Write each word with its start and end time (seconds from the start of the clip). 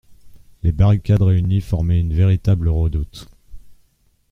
Les 0.63 0.71
deux 0.71 0.77
barricades 0.77 1.21
réunies 1.21 1.61
formaient 1.61 1.99
une 1.99 2.11
véritable 2.15 2.69
redoute. 2.69 3.29